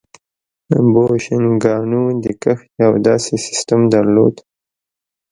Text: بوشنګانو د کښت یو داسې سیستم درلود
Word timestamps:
بوشنګانو 0.93 2.03
د 2.23 2.25
کښت 2.41 2.67
یو 2.83 2.93
داسې 3.07 3.33
سیستم 3.45 3.81
درلود 3.93 4.35